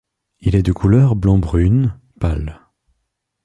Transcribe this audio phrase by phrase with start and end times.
[0.39, 2.59] Il est de couleur blanc-brune pâle.